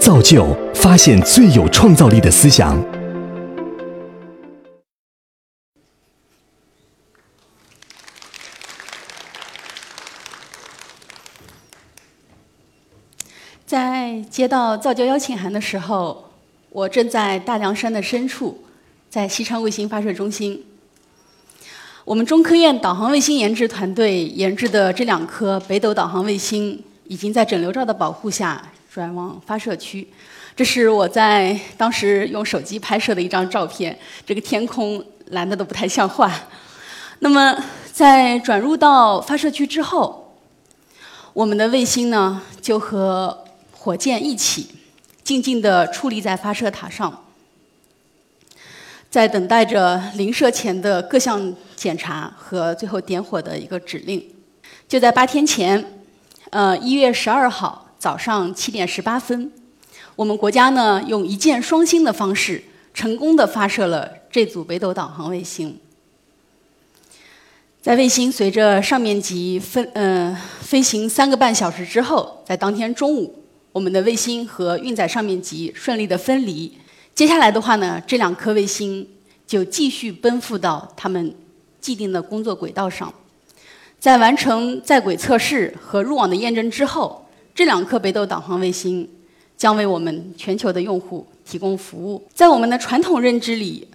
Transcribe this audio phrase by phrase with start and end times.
[0.00, 2.82] 造就发现最有创造力的思想。
[13.66, 16.30] 在接到造就邀请函的时候，
[16.70, 18.64] 我正在大凉山的深处，
[19.10, 20.64] 在西昌卫星发射中心。
[22.06, 28.60] 我们中科院导航卫星研制团队研制的这两颗北斗导航卫星，已经在整流罩的保护下
[28.92, 30.06] 转往发射区。
[30.56, 36.32] 这是我在当时用手机拍摄的一张照片，这个天空蓝的都不太像话。
[37.20, 37.56] 那么，
[37.92, 40.34] 在转入到发射区之后，
[41.32, 44.68] 我们的卫星呢，就和火箭一起，
[45.22, 47.24] 静静地矗立在发射塔上，
[49.08, 54.26] 在等待着临射前的各项检查和最后点火的一个指令。
[54.88, 56.02] 就在八天前，
[56.50, 59.52] 呃，一月十二号早上七点十八分，
[60.16, 65.78] 我们国家呢用一箭双星的方式，成功的发射了这组北斗导航卫星。
[67.82, 73.36] 在卫星随着上面级分呃飞行三个半小时之后，在当天中午。
[73.72, 76.76] 我们的卫星和运载上面级顺利的分离，
[77.14, 79.06] 接下来的话呢，这两颗卫星
[79.46, 81.32] 就继续奔赴到他们
[81.80, 83.12] 既定的工作轨道上。
[84.00, 89.08] 在完成在轨测试和入网的验证之后，这两颗北斗导航卫星
[89.56, 92.26] 将为我们全球的用户提供服务。
[92.34, 93.88] 在我们的传统认知里，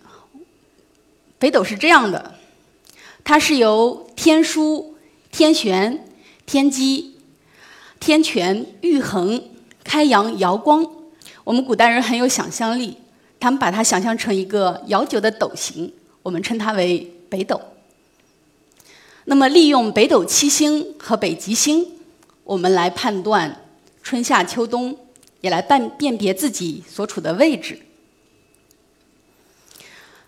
[1.40, 2.36] 北斗是这样的，
[3.24, 4.86] 它是由天枢、
[5.32, 6.06] 天璇、
[6.46, 7.16] 天机、
[8.00, 9.42] 天权、玉衡。
[9.88, 10.84] 开阳瑶光，
[11.44, 12.98] 我们古代人很有想象力，
[13.40, 17.62] 他们把它想象成一个摇九的斗形，我们称它为北斗。
[19.26, 21.86] 那么，利用北斗七星和北极星，
[22.46, 23.64] 我们来判断
[24.02, 24.98] 春夏秋冬，
[25.42, 27.80] 也来辨辨别自己所处的位置。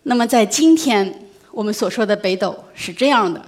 [0.03, 3.45] 那么，在今天我们所说的北斗是这样的，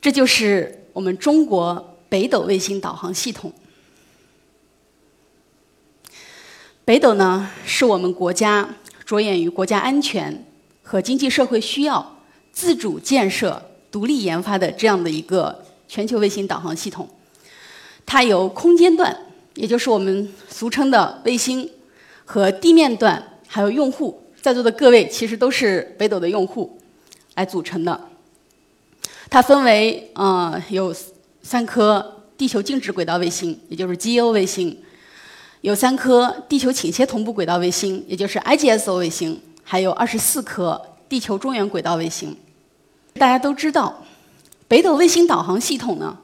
[0.00, 3.52] 这就是我们中国北斗卫星导航系统。
[6.86, 10.46] 北斗呢，是我们国家着眼于国家安全
[10.82, 12.18] 和经济社会需要，
[12.52, 17.08] 自主建设、独立研发的这样的一个全球卫星导航系统。
[18.06, 19.16] 它由空间段，
[19.54, 21.68] 也就是我们俗称的卫星，
[22.24, 26.78] 和地面段，还有用户，在座的各位其实都是北斗的用户，
[27.34, 28.08] 来组成的。
[29.28, 30.94] 它分为呃有
[31.42, 34.78] 三颗地球静止轨道卫星，也就是 GEO 卫星。
[35.62, 42.36] 有三颗地球倾斜同步轨道卫星，也就是 IGSO 卫星，还有二十四颗地球中原轨道卫星。
[43.14, 44.04] 大家都知道，
[44.70, 46.16] 北斗卫星导航系统呢，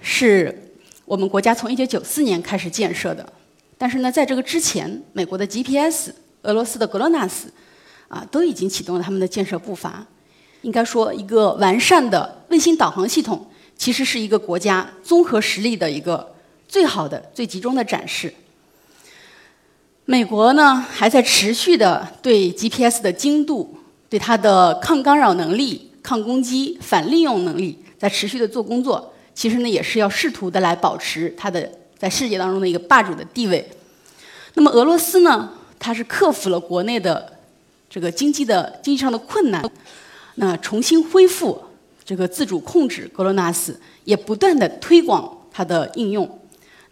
[0.00, 0.72] 是
[1.04, 3.32] 我们国家从一九九四年开始建设的。
[3.76, 6.12] 但是呢，在这个之前，美国的 GPS、
[6.42, 7.52] 俄罗斯的格洛纳斯，
[8.06, 10.06] 啊，都已经启动了他们的建设步伐。
[10.62, 16.36] 应该说，一个完善的卫星导航系统，其实是一个国家综合实力的一个。
[16.68, 18.32] 最好的、最集中的展示。
[20.04, 23.76] 美国呢，还在持续的对 GPS 的精度、
[24.08, 29.12] 对它的抗干扰能力、抗攻击、反利用能力，在持续的做工作。
[29.34, 33.68] 其实呢，也是要试图的来保持它的在世界当中的一个霸主的地位。
[34.54, 37.38] 那么俄罗斯呢，它是克服了国内的
[37.88, 39.64] 这个经济的经济上的困难，
[40.34, 41.62] 那重新恢复
[42.04, 46.28] 这个自主控制格罗纳斯，也不断的推广它的应用。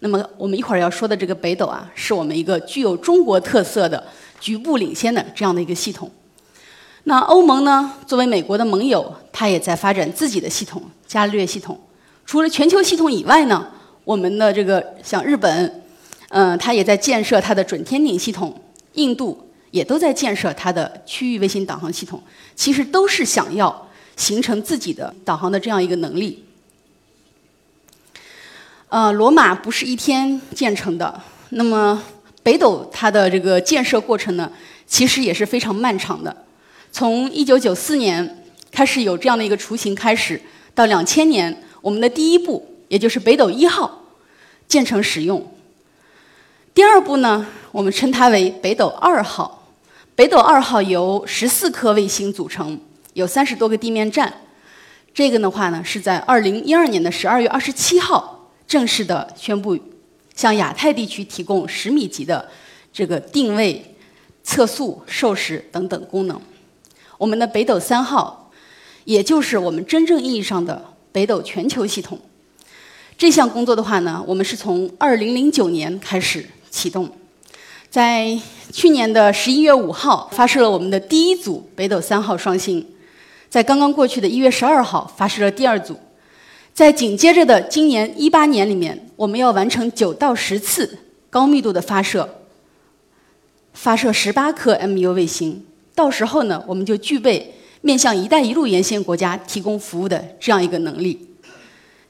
[0.00, 4.06] 那么我们一会儿要说的这个北斗啊，是我们一个具有中国特色的、
[4.38, 6.08] 局部领先的这样的一个系统。
[7.08, 11.80] 那欧盟呢，作为美国的盟友，它也在发展自己的系统——伽利略系统。
[12.24, 13.64] 除了全球系统以外呢，
[14.02, 15.82] 我们的这个像日本，
[16.30, 18.50] 嗯，它也在建设它的准天顶系统；
[18.94, 22.20] 印度也都在建设它的区域卫星导航系统。
[22.56, 26.44] 其实都是想要形成自己的导航的这样一个能力。
[28.88, 31.22] 呃，罗马不是一天建成的。
[31.50, 32.02] 那么，
[32.42, 34.50] 北斗它的这个建设过程呢，
[34.88, 36.36] 其实也是非常漫长的。
[36.98, 40.40] 从1994年开始有这样的一个雏形开始，
[40.74, 44.02] 到2000年，我们的第一步，也就是北斗一号
[44.66, 45.46] 建成使用。
[46.72, 49.68] 第二步呢，我们称它为北斗二号。
[50.14, 52.80] 北斗二号由十四颗卫星组成，
[53.12, 54.32] 有三十多个地面站。
[55.12, 58.50] 这个的话呢，是在2012年的12月27号。
[58.66, 59.78] 正式的宣布，
[60.34, 62.48] 向亚太地区提供十米级的
[62.90, 63.94] 这个定位、
[64.42, 66.40] 测速、授时等等功能。
[67.18, 68.50] 我们的北斗三号，
[69.04, 72.18] 也就是我们真正意义上的北斗全球系统。
[73.18, 77.10] 这项工作的话呢，我们是从2009年开始启动，
[77.88, 78.38] 在
[78.70, 82.86] 去年的11月5号发射了我们的第一组北斗三号双星，
[83.48, 85.98] 在刚刚过去的一月12号发射了第二组，
[86.74, 90.98] 在紧接着的今年18年里面，我们要完成9到10次
[91.30, 92.28] 高密度的发射，
[93.72, 95.64] 发射18颗 M U 卫星，
[95.96, 101.26] 到时候呢，我们就具备面向“一带一路”沿线国家提供服务的这样一个能力。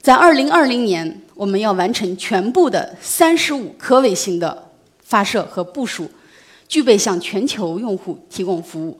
[0.01, 6.11] 在二零二零年，我们要完成全部的三十五颗卫星的发射和部署，
[6.67, 8.99] 具备向全球用户提供服务。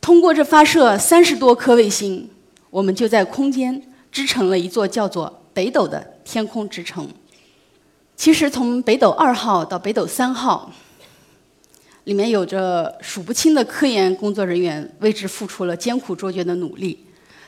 [0.00, 2.30] 通过这发射三十多颗卫星，
[2.70, 3.82] 我们就在空间
[4.12, 7.08] 织成了一座叫做北斗的天空之城。
[8.16, 10.72] 其实，从北斗二号到北斗三号，
[12.04, 16.98] 里面有着数不清的科研工作人员为之付出了艰苦卓绝的努力。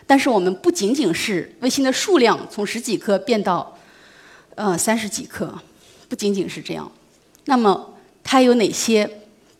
[0.07, 3.77] 但是我们不仅仅是卫星的数量从十几颗变到，
[4.55, 5.53] 呃三十几颗，
[6.09, 6.91] 不仅仅是这样。
[7.47, 9.09] 那么它有哪些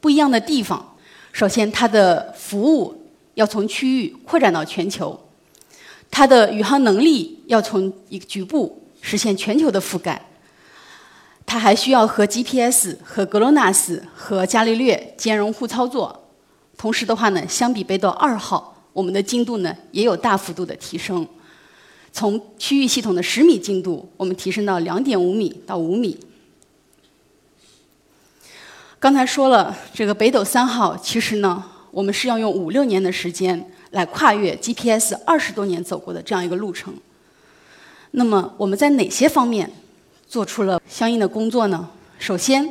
[0.01, 0.97] 不一样的地方？
[1.33, 5.21] 首先，它的服务要从区域扩展到全球，
[6.11, 10.25] 它的宇航能力要从一个局部实现全球的覆盖。
[11.47, 16.29] 它还需要和 GPS、和格罗纳斯、和伽利略兼容互操作。
[16.77, 18.75] 同时的话呢，相比北斗二号。
[18.93, 21.29] 我们的精度呢也有大幅度的提升，
[22.15, 26.19] 从区域系统的十米精度，我们提升到两点五米到五米。
[28.99, 36.95] 刚才说了，这个北斗三号其实呢，我们是要用五六年的时间来跨越 GPS 二十多年走过的这样一个路程。
[38.13, 39.71] 那么我们在哪些方面
[40.27, 41.89] 做出了相应的工作呢？
[42.19, 42.67] 首先，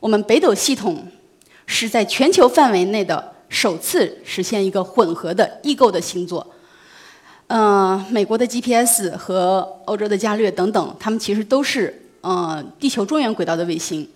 [0.00, 1.06] 我们北斗系统
[1.66, 3.32] 是在全球范围内的。
[3.48, 6.44] 首次实现一个混合的异构的星座，
[7.46, 14.06] 嗯，美国的 GPS 和欧洲的伽略等等，它们其实都是呃地球中原轨道的卫星。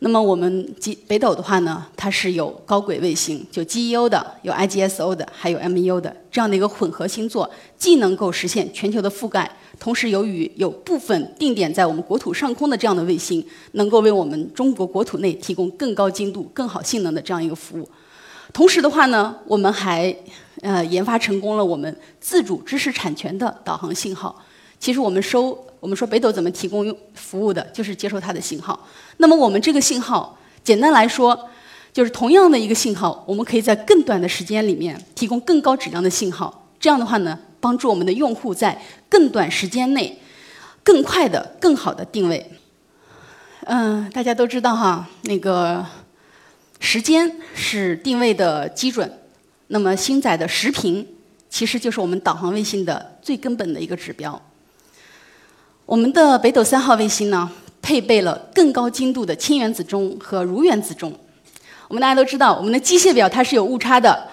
[0.00, 7.48] 那么我们北北斗的话呢，它是有高轨卫星，就 GEO 的，有 IGSO 的，还有 MEO 的这样的一个混合星座，
[7.78, 9.48] 既能够实现全球的覆盖，
[9.80, 17.88] 同时由于有部分定点在我们国土上空的这样的卫星，能够为我们中国国土内提供更高精度、更好性能的这样一个服务。
[18.52, 20.14] 同时的话呢，我们还
[20.60, 24.40] 呃研发成功了我们自主知识产权的导航信号。
[24.78, 28.86] 其实我们收我们说北斗怎么提供服务的，就是接收它的信号。
[29.16, 31.48] 那么我们这个信号，简单来说，
[31.92, 36.68] 就是同样的一个信号，我们可以在更短的时间里面提供更高质量的信号。
[36.78, 40.18] 这样的话呢，帮助我们的用户在更短时间内
[40.82, 42.50] 更快的、更好的定位。
[43.64, 45.84] 嗯，大家都知道哈，那个。
[46.82, 49.12] 时间是定位的基准，
[49.66, 51.06] 那么星载的时频
[51.50, 54.40] 其实就是我们导航卫星的最根本的一个指标。
[55.84, 57.50] 我们的北斗三号卫星呢，
[57.82, 61.12] 配备了更高精度的氢原子钟和铷原子钟。
[61.86, 64.28] 我们大家都知道，我们的机械表它是有误差的，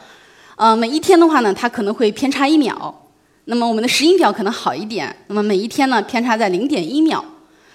[0.56, 3.07] 呃，每一天的话呢，它可能会偏差一秒。
[3.48, 7.26] 那么我们的石英表可能好一点，那么每一天呢，偏差在零点一秒。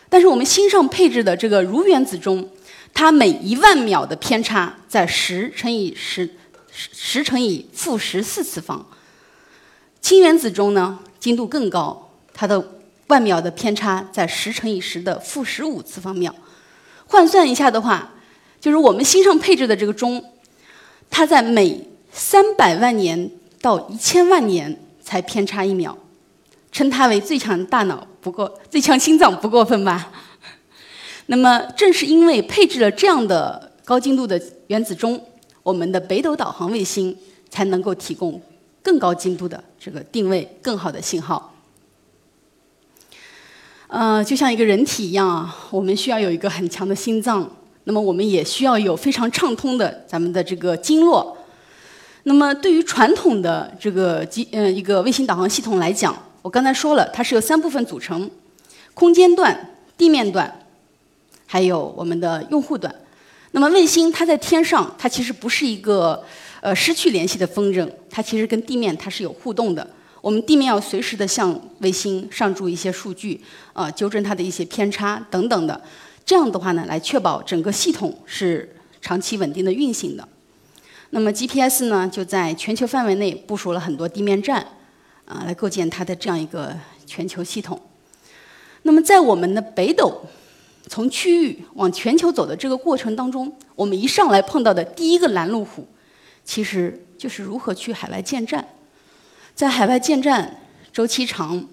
[0.09, 2.49] 但是我们新上配置的这个铷原子钟。
[2.95, 6.29] 它每一万秒的偏差在十乘以十
[6.71, 8.87] 十乘以负十四次方。
[10.03, 12.63] 氢原子钟呢，精度更高，它的
[13.07, 16.35] 万秒的偏差在十乘以十的负十五次方秒。
[17.07, 18.13] 换算一下的话，
[18.61, 20.23] 就是我们新上配置的这个钟，
[21.09, 23.31] 它在每三百万年
[23.63, 24.79] 到一千万年
[25.13, 25.95] 才偏差一秒，
[26.71, 30.11] 称它为最强大脑不过最强心脏不过分吧。
[31.29, 35.23] 那么，正是因为配置了这样的高精度的原子钟，
[35.63, 37.15] 我们的北斗导航卫星
[37.51, 38.41] 才能够提供
[38.83, 41.55] 更高精度的这个定位、更好的信号。
[43.89, 47.47] 呃，就像一个人体一样啊，我们需要有一个很强的心脏，
[47.85, 51.37] 那么我们也需要有非常畅通的咱们的这个经络。
[52.25, 58.31] 那么，对于传统的这个机呃一个卫星导航系统来讲，我刚才说了，它是由三部分组成：
[58.95, 60.61] 空间段、地面段。
[61.47, 62.95] 还有我们的用户段，
[63.51, 66.25] 那么卫星它在天上，它其实不是一个
[66.63, 69.87] 呃失去联系的风筝，它其实跟地面它是有互动的。
[70.23, 73.39] 我们地面要随时的向卫星上注一些数据，
[73.75, 75.79] 呃，纠正它的一些偏差等等的。
[76.25, 80.27] 这样的话呢，来确保整个系统是长期稳定的运行的。
[81.15, 84.67] 那么 GPS 呢，就在全球范围内部署了很多地面站，
[85.25, 86.77] 啊，来构建它的这样一个
[87.07, 87.81] 全球系统。
[88.83, 90.23] 那么在我们的北斗。
[90.89, 95.87] 从区域往全球走的这个过程当中，我们一上来碰到的第一个拦路虎，
[96.45, 98.67] 其实就是如何去海外建站。
[99.55, 100.61] 在海外建站
[100.93, 101.67] 周期长，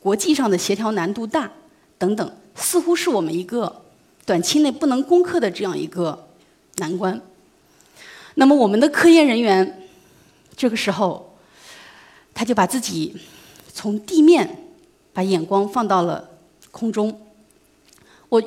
[0.00, 1.50] 国际上的协调难度大，
[1.96, 3.82] 等等，似乎是我们一个
[4.26, 6.28] 短期内不能攻克的这样一个
[6.78, 7.18] 难关。
[8.38, 9.88] 那么我们的科研人员
[10.56, 11.36] 这个时候，
[12.32, 13.16] 他就把自己
[13.72, 14.64] 从地面
[15.12, 16.28] 把眼光放到了
[16.70, 17.20] 空中。
[18.28, 18.42] 我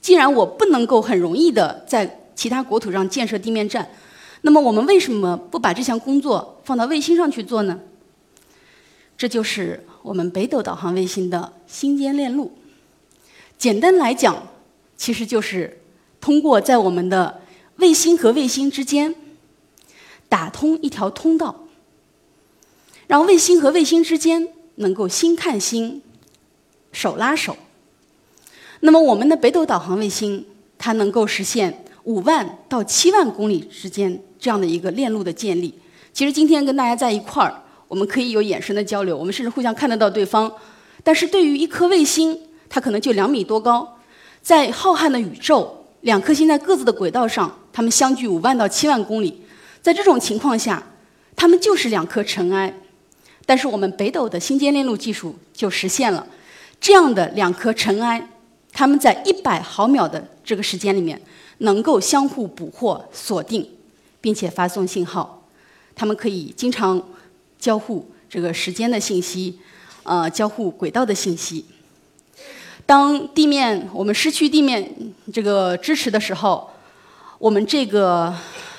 [0.00, 3.88] 既然我不能够很容易的在其他国土上建设地面站，
[4.42, 7.80] 那么我们为什么不把这项工作放到卫星上去做呢？
[9.16, 12.52] 这就是我们北斗导航卫星的星间链路。
[13.56, 14.46] 简单来讲，
[14.96, 15.80] 其实就是
[16.20, 17.40] 通过在我们的
[17.76, 19.14] 卫星和卫星之间
[20.34, 21.54] 打通一条通道，
[23.06, 26.02] 让卫星和卫星之间能够心看心、
[26.90, 27.56] 手拉手。
[28.80, 30.44] 那么，我们的北斗导航卫星
[30.76, 35.72] 它能够实现五万到七万公里之间这样的一个链路的建立。
[36.12, 40.52] 其实今天跟大家在一块儿，我们可以有眼神的交流，我们甚至互相看得到对方。
[41.04, 42.36] 但是对于一颗卫星，
[42.68, 44.00] 它可能就两米多高，
[44.42, 49.40] 在浩瀚的宇宙，两颗星在各自的轨道上，它们相距五万到七万公里，
[49.84, 50.82] 在这种情况下，
[51.36, 52.72] 它们就是两颗尘埃。
[53.44, 56.26] 但是我们北斗的星间链路技术就实现了
[56.80, 58.30] 这样的两颗尘埃，
[58.72, 61.20] 它们在一百毫秒的这个时间里面，
[61.58, 63.68] 能够相互捕获、锁定，
[64.22, 65.46] 并且发送信号。
[65.94, 67.06] 它们可以经常
[67.58, 69.58] 交互这个时间的信息，
[70.04, 71.66] 呃，交互轨道的信息。
[72.86, 74.90] 当地面我们失去地面
[75.30, 76.70] 这个支持的时候，
[77.38, 78.34] 我们这个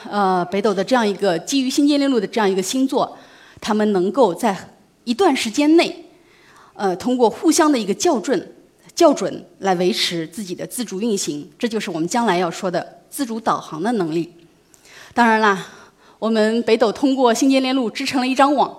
[0.10, 3.18] 呃北斗的这样一个基于星间链路的这样一个星座，
[3.60, 4.56] 他们能够在
[5.04, 6.06] 一段时间内，
[6.74, 8.56] 呃，通过互相的一个校准、
[8.96, 14.34] 校准来维持自己的自主运行，这就是我们将来要说的自主导航的能力。
[15.14, 15.68] 当然啦，
[16.20, 18.78] 我们北斗通过星间链路织成了一张网，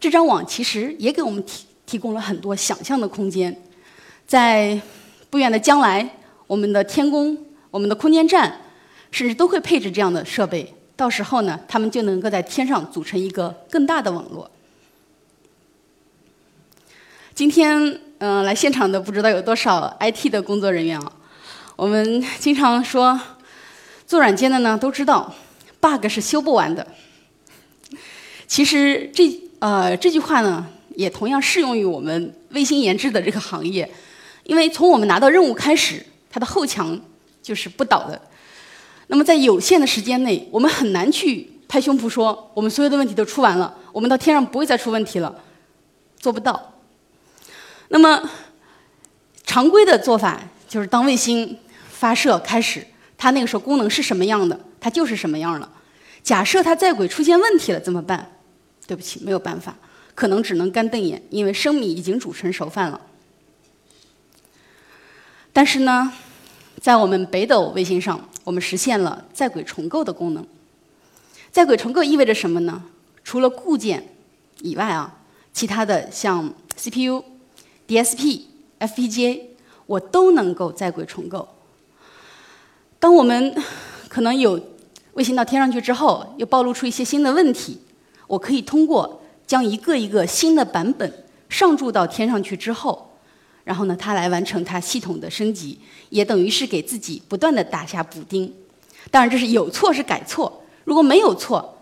[0.00, 3.54] 这张网其实也给我们提提供了很多想象的空间。
[4.26, 4.80] 在
[5.28, 6.08] 不远的将来，
[6.46, 7.36] 我们的天宫、
[7.70, 8.60] 我们的空间站，
[9.14, 10.74] 甚至都会配置这样的设备。
[10.96, 14.50] 到时候呢，他们就能够在天上组成一个更大的网络。
[17.32, 21.12] 今天，嗯，来现场的不知道有多少 IT 的工作人员啊。
[21.76, 23.20] 我们经常说，
[24.04, 25.32] 做软件的呢都知道
[25.80, 26.84] ，bug 是修不完的。
[28.48, 30.66] 其实这呃这句话呢，
[30.96, 33.88] 也同样适用于我们卫星研制的这个行业。
[34.42, 37.00] 因为从我们拿到任务开始，它的后墙
[37.40, 38.20] 就是不倒的。
[39.08, 45.34] 那么在有限的时间内，我们很难去拍胸脯说我们所有的问题都出完了，我们到天上不会再出问题了，
[46.18, 46.72] 做不到。
[47.88, 48.30] 那么
[49.44, 51.58] 常规的做法就是当卫星
[51.90, 55.70] 发射开始，它那个时候功能是什么样的，它就是什么样了。
[56.22, 58.30] 假设它在轨出现问题了怎么办？
[58.86, 59.76] 对不起，没有办法，
[60.14, 63.00] 可能只能干瞪眼，因为生米已经煮成熟饭了。
[65.52, 66.12] 但是呢，
[66.80, 70.46] 在我们北斗卫星上，我们实现了在轨重构的功能。
[71.50, 72.82] 在轨重构意味着什么呢？
[73.22, 74.06] 除了固件
[74.60, 75.18] 以外啊，
[75.52, 77.24] 其他的像 CPU、
[77.88, 78.42] DSP、
[78.78, 79.40] FPGA，
[79.86, 81.48] 我都能够在轨重构。
[82.98, 83.54] 当我们
[84.08, 84.60] 可能有
[85.14, 87.80] 卫星到天上去之后，又暴露出一些新的问题，
[88.26, 93.03] 我可以通过将一个一个新的版本上注到天上去之后。
[93.64, 95.78] 然后呢，它来完成它系统的升级，
[96.10, 98.52] 也等于是给自己不断的打下补丁。
[99.10, 100.62] 当然，这是有错是改错。
[100.84, 101.78] 如果没有错，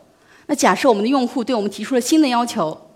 [0.47, 2.91] 那假设我们的用户对我们提出了新的要求，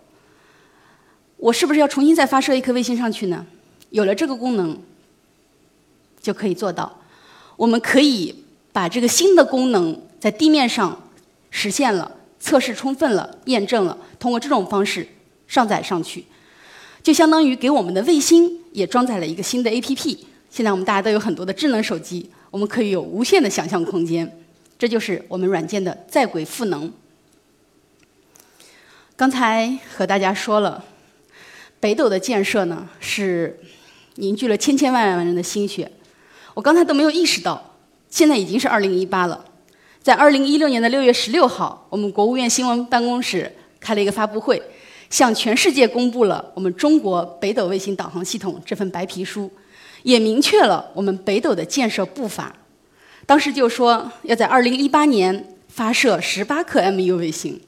[1.36, 3.44] 我是不是要重新再发射一颗卫星上去呢？
[3.90, 4.78] 有了这个功能，
[6.20, 7.00] 就可以做到。
[7.56, 11.08] 我们可以把这个新的功能在地面上
[11.50, 15.08] 实现了，测试充分了，验证了，通过这种方式
[15.46, 16.24] 上载上去。
[17.02, 20.18] 就相当于给我们的卫星也装载了一个新的 APP。
[20.50, 24.30] 现在我们大家都有很多的智能手机，我们可以有无限的想象空间。
[24.78, 26.92] 这就是我们软件的在轨赋能。
[29.16, 30.84] 刚才和大家说了，
[31.80, 33.58] 北斗的建设呢是
[34.16, 35.90] 凝聚了千千万万人的心血。
[36.52, 37.76] 我刚才都没有意识到，
[38.10, 39.42] 现在已经是二零一八了。
[40.02, 44.62] 在二零一六年的六月十六号，我们国务院新闻办公室开了一个发布会。
[45.10, 49.50] 向全世界公布了我们中国北斗卫星导航系统这份白皮书，
[50.02, 52.54] 也明确了我们北斗的建设步伐。
[53.24, 57.60] 当时就说要在2018年发射18颗 MU 卫星，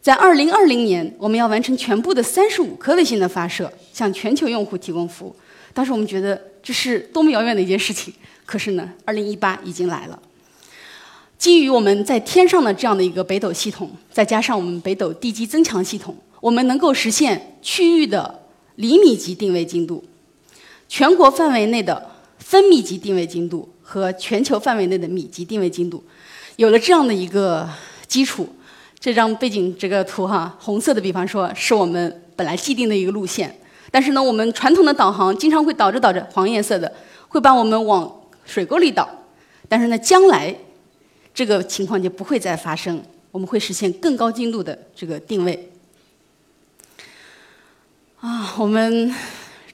[0.00, 5.36] 在2020年我们要完成全部的35颗卫星的发射，向全球用户提供服务。
[5.74, 8.12] 当时我们觉得这是多么遥远的一件事情，
[8.46, 10.18] 可是呢，2018已经来了。
[11.38, 16.16] 基于我们在天上的这样的一个北斗系统，再加上我们北斗地基增强系统。
[16.40, 18.42] 我们能够实现区域的
[18.76, 20.04] 厘米级定位精度。
[20.88, 26.02] 全国范围内的分米级定位精度和全球范围内的米级定位精度，
[26.56, 27.68] 有了这样的一个
[28.06, 28.48] 基础，
[28.98, 33.54] 这张背景这个图哈，红色的，比方说是我们本来既定的一个路线，
[33.90, 36.90] 但是呢，我们传统的导航经常会导着导着，黄颜色的
[37.28, 38.10] 会把我们往
[38.46, 39.06] 水沟里导，
[39.68, 40.54] 但是呢，将来
[41.34, 45.67] 这个情况就不会再发生，我们会实现更高精度的这个定位。
[48.20, 49.14] 啊，我们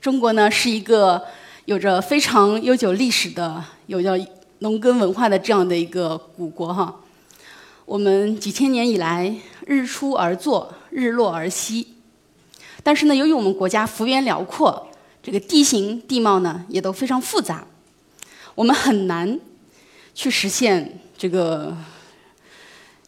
[0.03, 1.25] 中国呢是一个
[1.65, 4.21] 有着非常悠久历史的、有着
[4.59, 6.95] 农耕文化的这样的一个古国哈。
[7.87, 9.35] 我们几千年以来
[9.67, 11.95] 日出而作，日落而息。
[12.83, 14.89] 但是呢，由于我们国家幅员辽阔，
[15.23, 17.67] 这个地形地貌呢也都非常复杂，
[18.55, 19.41] 我们很难
[20.15, 21.75] 去实现这个。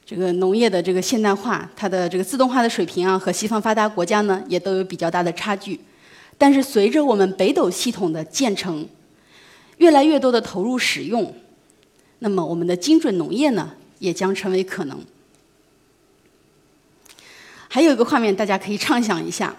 [0.06, 5.80] 这个农业的这个现代化，它的这个自动化的水平啊，和西方发达国家呢，也都有比较大的差距。
[6.38, 8.86] 但是随着我们北斗系统的建成，
[9.78, 11.34] 越来越多的投入使用，
[12.20, 14.96] 那么我们的精准农业呢，也将成为可能。
[17.66, 19.56] 还有一个画面，大家可以畅想一下：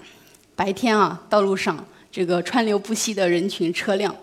[0.55, 4.15] 白天啊，道路上这个川流不息的人群车辆，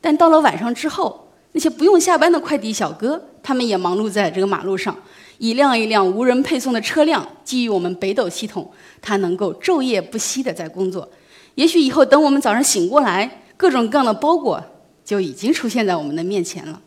[0.00, 4.96] 但到了晚上之后，那些不用下班的快递小哥，他们也忙碌在这个马路上。
[5.38, 11.08] 一辆一辆无人配送的车辆，基于我们北斗系统，它能够昼夜不息的在工作。
[11.54, 14.62] 也许以后等我们早上醒过来，各种各样的包裹
[15.04, 16.80] 就已经出现在我们的面前了。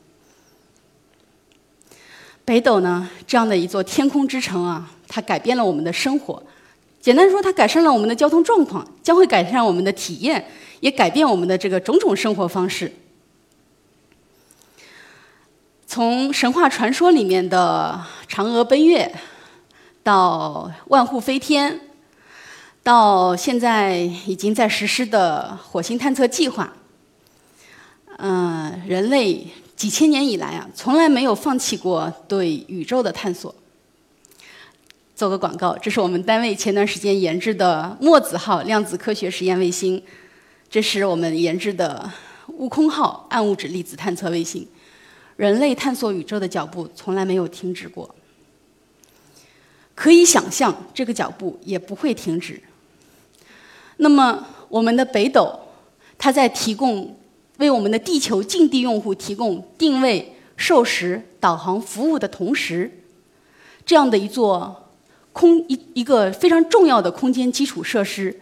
[2.43, 6.41] 北斗呢，这样的一座天空之城啊，它改变了我们的生活。
[6.99, 10.45] 简单说，它改善了我们的交通状况，将会改善我们的体验，
[10.81, 12.91] 也改变我们的这个种种生活方式。
[15.93, 19.13] 从神话传说里面的嫦娥奔月，
[20.01, 21.81] 到万户飞天，
[22.81, 26.71] 到现在已经在实施的火星探测计划，
[28.19, 29.45] 嗯，人类
[29.75, 33.53] 几千年以来啊，从来没有放弃过对宇宙的探索。
[35.13, 40.01] 做个广告，这是我们单位前段时间研制的墨子号量子科学实验卫星，
[40.69, 42.09] 这是我们研制的
[42.47, 44.65] 悟空号暗物质粒子探测卫星。
[45.35, 48.13] 人类探索宇宙的脚步从来没有停止过，
[49.95, 52.61] 可以想象这个脚步也不会停止。
[53.97, 55.59] 那么，我们的北斗，
[56.17, 57.17] 它在提供
[57.57, 62.91] 为我们的地球近地用户提供定位、授时、导航服务的同时，
[63.85, 64.89] 这样的一座
[65.33, 68.39] 空一一个非常重要的空间基础设施，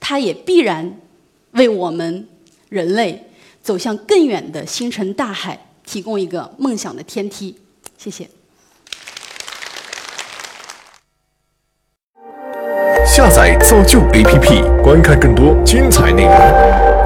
[0.00, 0.98] 它也必然
[1.52, 2.28] 为我们
[2.68, 3.30] 人类
[3.62, 5.67] 走向更远的星辰大海。
[5.88, 7.56] 提供一个梦想的天梯，
[7.96, 8.28] 谢谢。
[13.06, 16.97] 下载造就 APP，观看更多精彩内容。